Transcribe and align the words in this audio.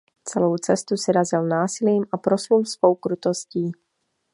Celou 0.23 0.57
cestu 0.57 0.97
si 0.97 1.11
razil 1.11 1.47
násilím 1.47 2.05
a 2.11 2.17
proslul 2.17 2.65
svou 2.65 2.95
krutostí. 2.95 3.71